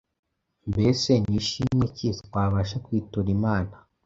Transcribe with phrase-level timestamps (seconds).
[0.69, 3.73] Mbese ni shimwe ki twabasha kwitura Imana,